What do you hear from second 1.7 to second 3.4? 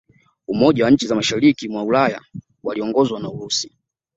Ulaya waliongozwa na